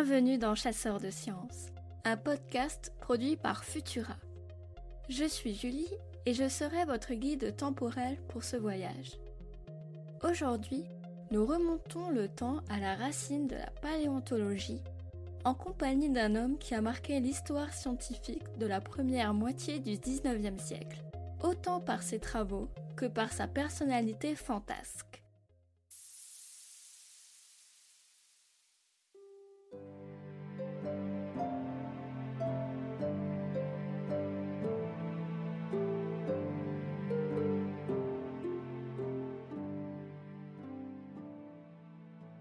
[0.00, 1.72] Bienvenue dans Chasseurs de sciences,
[2.04, 4.14] un podcast produit par Futura.
[5.08, 5.90] Je suis Julie
[6.24, 9.18] et je serai votre guide temporel pour ce voyage.
[10.22, 10.84] Aujourd'hui,
[11.32, 14.80] nous remontons le temps à la racine de la paléontologie
[15.44, 20.60] en compagnie d'un homme qui a marqué l'histoire scientifique de la première moitié du 19e
[20.60, 21.02] siècle,
[21.42, 25.17] autant par ses travaux que par sa personnalité fantasque.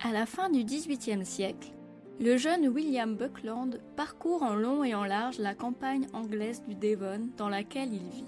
[0.03, 1.71] À la fin du XVIIIe siècle,
[2.19, 7.29] le jeune William Buckland parcourt en long et en large la campagne anglaise du Devon
[7.35, 8.23] dans laquelle il vit.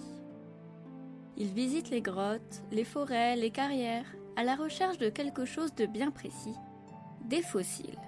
[1.37, 5.85] Il visite les grottes, les forêts, les carrières, à la recherche de quelque chose de
[5.85, 6.55] bien précis,
[7.25, 7.99] des fossiles.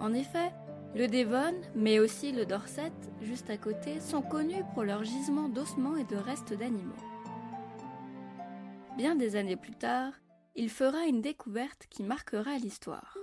[0.00, 0.50] En effet,
[0.96, 5.96] le Devon, mais aussi le Dorset, juste à côté, sont connus pour leurs gisements d'ossements
[5.96, 6.92] et de restes d'animaux.
[8.96, 10.12] Bien des années plus tard,
[10.54, 13.16] il fera une découverte qui marquera l'histoire.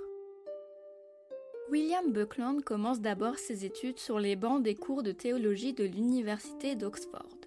[1.69, 6.75] William Buckland commence d'abord ses études sur les bancs des cours de théologie de l'Université
[6.75, 7.37] d'Oxford.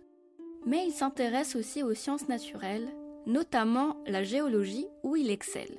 [0.64, 2.88] Mais il s'intéresse aussi aux sciences naturelles,
[3.26, 5.76] notamment la géologie où il excelle.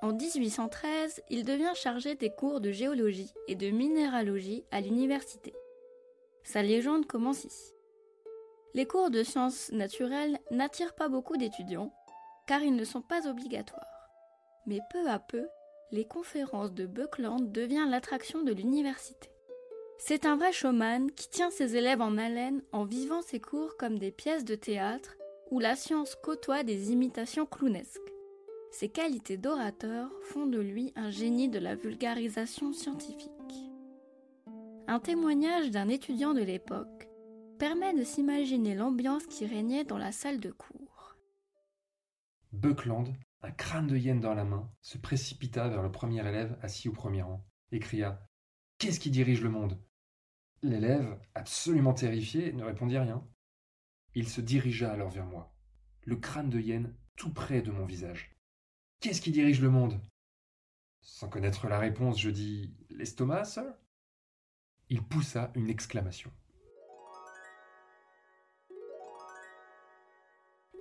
[0.00, 5.52] En 1813, il devient chargé des cours de géologie et de minéralogie à l'université.
[6.44, 7.72] Sa légende commence ici.
[8.74, 11.92] Les cours de sciences naturelles n'attirent pas beaucoup d'étudiants,
[12.48, 13.84] car ils ne sont pas obligatoires.
[14.66, 15.46] Mais peu à peu,
[15.92, 19.30] les conférences de Buckland deviennent l'attraction de l'université.
[19.98, 23.98] C'est un vrai showman qui tient ses élèves en haleine en vivant ses cours comme
[23.98, 25.16] des pièces de théâtre
[25.50, 28.00] où la science côtoie des imitations clownesques.
[28.70, 33.30] Ses qualités d'orateur font de lui un génie de la vulgarisation scientifique.
[34.86, 37.08] Un témoignage d'un étudiant de l'époque
[37.58, 40.87] permet de s'imaginer l'ambiance qui régnait dans la salle de cours.
[42.52, 46.88] Buckland, un crâne de hyène dans la main, se précipita vers le premier élève assis
[46.88, 48.26] au premier rang, et cria
[48.78, 49.78] Qu'est-ce qui dirige le monde?
[50.62, 53.26] L'élève, absolument terrifié, ne répondit rien.
[54.14, 55.54] Il se dirigea alors vers moi,
[56.04, 58.34] le crâne de hyène tout près de mon visage.
[59.00, 60.00] Qu'est-ce qui dirige le monde?
[61.00, 63.64] Sans connaître la réponse, je dis L'estomac, sir?
[64.88, 66.32] Il poussa une exclamation.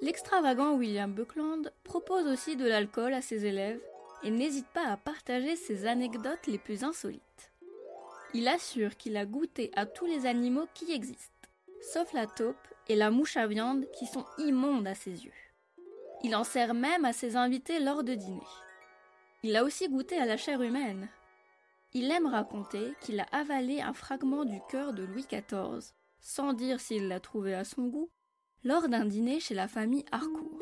[0.02, 3.82] L'extravagant William Buckland propose aussi de l'alcool à ses élèves
[4.24, 7.52] et n'hésite pas à partager ses anecdotes les plus insolites.
[8.36, 11.50] Il assure qu'il a goûté à tous les animaux qui existent,
[11.82, 12.56] sauf la taupe
[12.88, 15.32] et la mouche à viande qui sont immondes à ses yeux.
[16.24, 18.42] Il en sert même à ses invités lors de dîner.
[19.42, 21.10] Il a aussi goûté à la chair humaine.
[21.94, 26.80] Il aime raconter qu'il a avalé un fragment du cœur de Louis XIV, sans dire
[26.80, 28.10] s'il l'a trouvé à son goût,
[28.68, 30.60] lors d'un dîner chez la famille Harcourt.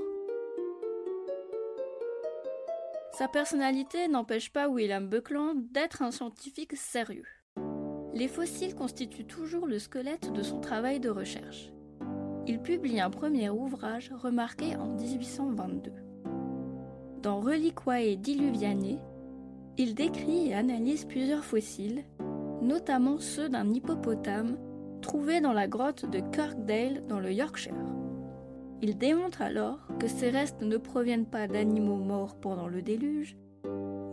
[3.13, 7.25] Sa personnalité n'empêche pas William Buckland d'être un scientifique sérieux.
[8.13, 11.71] Les fossiles constituent toujours le squelette de son travail de recherche.
[12.45, 15.91] Il publie un premier ouvrage remarqué en 1822.
[17.23, 19.01] Dans Reliquiae Diluvianae,
[19.79, 22.05] il décrit et analyse plusieurs fossiles,
[22.61, 24.59] notamment ceux d'un hippopotame
[25.01, 27.94] trouvé dans la grotte de Kirkdale dans le Yorkshire.
[28.81, 33.37] Il démontre alors que ces restes ne proviennent pas d'animaux morts pendant le déluge,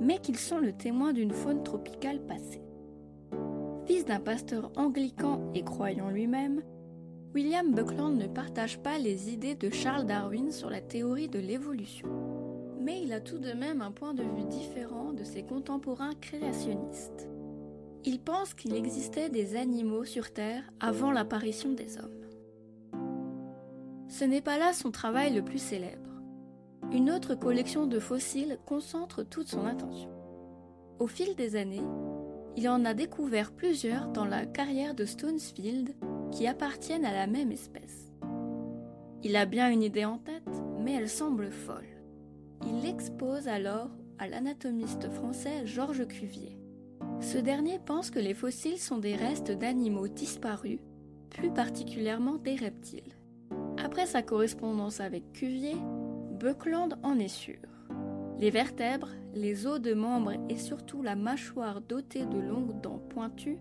[0.00, 2.62] mais qu'ils sont le témoin d'une faune tropicale passée.
[3.87, 6.62] Fils d'un pasteur anglican et croyant lui-même,
[7.34, 12.09] William Buckland ne partage pas les idées de Charles Darwin sur la théorie de l'évolution.
[12.81, 17.29] Mais il a tout de même un point de vue différent de ses contemporains créationnistes.
[18.05, 22.21] Il pense qu'il existait des animaux sur Terre avant l'apparition des hommes.
[24.22, 26.08] Ce n'est pas là son travail le plus célèbre.
[26.92, 30.10] Une autre collection de fossiles concentre toute son attention.
[31.00, 31.82] Au fil des années,
[32.56, 35.96] il en a découvert plusieurs dans la carrière de Stonesfield
[36.30, 38.12] qui appartiennent à la même espèce.
[39.24, 41.88] Il a bien une idée en tête, mais elle semble folle.
[42.64, 43.90] Il l'expose alors
[44.20, 46.56] à l'anatomiste français Georges Cuvier.
[47.20, 50.78] Ce dernier pense que les fossiles sont des restes d'animaux disparus,
[51.28, 53.16] plus particulièrement des reptiles.
[53.84, 55.76] Après sa correspondance avec Cuvier,
[56.38, 57.58] Buckland en est sûr.
[58.38, 63.58] Les vertèbres, les os de membres et surtout la mâchoire dotée de longues dents pointues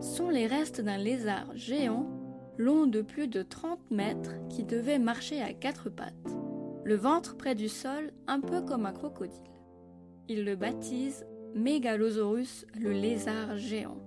[0.00, 2.06] sont les restes d'un lézard géant
[2.56, 6.36] long de plus de 30 mètres qui devait marcher à quatre pattes,
[6.84, 9.40] le ventre près du sol un peu comme un crocodile.
[10.28, 13.98] Il le baptise Megalosaurus, le lézard géant.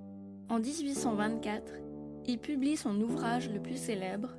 [0.49, 1.73] En 1824,
[2.25, 4.29] il publie son ouvrage le plus célèbre,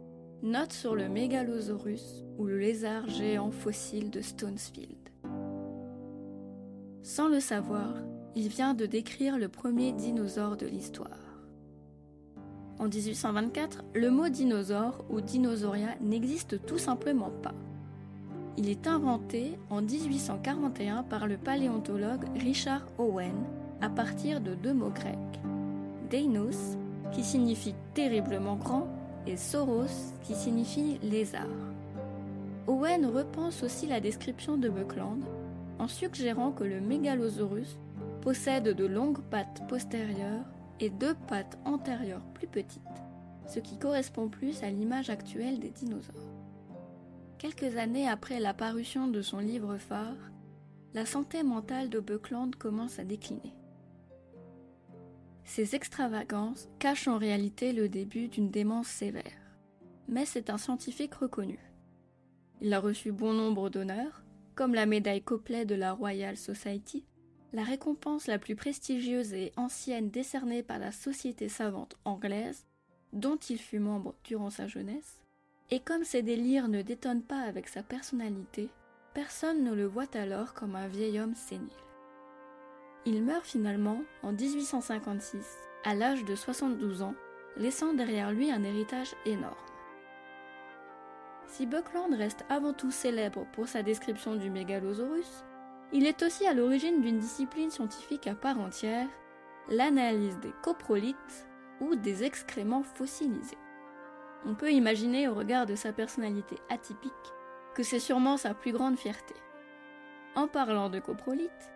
[0.44, 5.08] Note sur le Megalosaurus ou le lézard géant fossile de Stonesfield.
[7.02, 7.94] Sans le savoir,
[8.37, 11.40] il vient de décrire le premier dinosaure de l'histoire.
[12.79, 17.55] En 1824, le mot dinosaure ou dinosauria n'existe tout simplement pas.
[18.56, 23.44] Il est inventé en 1841 par le paléontologue Richard Owen
[23.81, 25.41] à partir de deux mots grecs.
[26.11, 26.76] Deinos,
[27.11, 28.87] qui signifie terriblement grand,
[29.29, 31.47] et Soros, qui signifie lézard.
[32.67, 35.23] Owen repense aussi la description de Buckland
[35.79, 37.79] en suggérant que le Megalosaurus
[38.21, 40.45] possède de longues pattes postérieures
[40.81, 42.83] et deux pattes antérieures plus petites,
[43.47, 46.15] ce qui correspond plus à l'image actuelle des dinosaures.
[47.39, 50.17] Quelques années après la parution de son livre phare,
[50.95, 53.55] la santé mentale de Buckland commence à décliner.
[55.49, 59.33] Ces extravagances cachent en réalité le début d'une démence sévère,
[60.06, 61.59] mais c'est un scientifique reconnu.
[62.61, 64.23] Il a reçu bon nombre d'honneurs,
[64.55, 67.06] comme la médaille Copley de la Royal Society,
[67.55, 72.67] la récompense la plus prestigieuse et ancienne décernée par la Société savante anglaise,
[73.15, 75.23] dont il fut membre durant sa jeunesse,
[75.71, 78.69] et comme ses délires ne détonnent pas avec sa personnalité,
[79.15, 81.88] personne ne le voit alors comme un vieil homme sénile.
[83.06, 85.47] Il meurt finalement en 1856,
[85.85, 87.15] à l'âge de 72 ans,
[87.56, 89.55] laissant derrière lui un héritage énorme.
[91.47, 95.45] Si Buckland reste avant tout célèbre pour sa description du mégalosaurus,
[95.93, 99.09] il est aussi à l'origine d'une discipline scientifique à part entière,
[99.71, 101.49] l'analyse des coprolites
[101.81, 103.56] ou des excréments fossilisés.
[104.44, 107.12] On peut imaginer au regard de sa personnalité atypique
[107.75, 109.35] que c'est sûrement sa plus grande fierté.
[110.35, 111.71] En parlant de coprolites,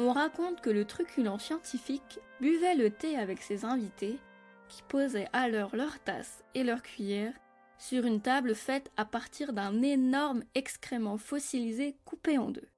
[0.00, 4.18] on raconte que le truculent scientifique buvait le thé avec ses invités,
[4.68, 7.34] qui posaient alors leur tasse et leur cuillère
[7.76, 12.68] sur une table faite à partir d'un énorme excrément fossilisé coupé en deux.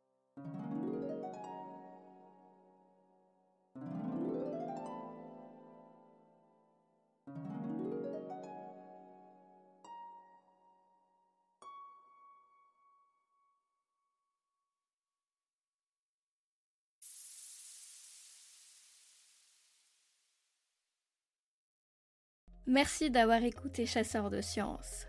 [22.68, 25.08] Merci d'avoir écouté Chasseurs de Sciences.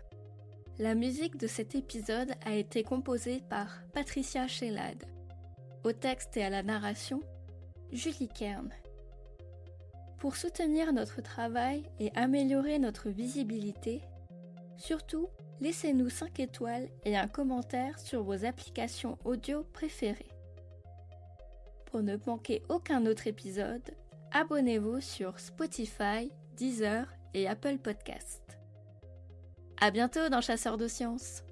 [0.80, 5.04] La musique de cet épisode a été composée par Patricia Shellad.
[5.84, 7.22] Au texte et à la narration,
[7.92, 8.70] Julie Kern.
[10.18, 14.02] Pour soutenir notre travail et améliorer notre visibilité,
[14.76, 15.28] surtout
[15.60, 20.32] laissez-nous 5 étoiles et un commentaire sur vos applications audio préférées.
[21.86, 23.94] Pour ne manquer aucun autre épisode,
[24.32, 28.40] abonnez-vous sur Spotify, Deezer et Apple Podcast.
[29.80, 31.42] À bientôt dans Chasseurs de Sciences.